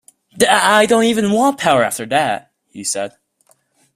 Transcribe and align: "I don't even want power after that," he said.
"I 0.49 0.87
don't 0.87 1.03
even 1.03 1.31
want 1.31 1.59
power 1.59 1.83
after 1.83 2.07
that," 2.07 2.51
he 2.69 2.83
said. 2.83 3.15